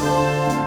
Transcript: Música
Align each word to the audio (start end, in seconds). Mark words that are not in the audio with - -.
Música 0.00 0.57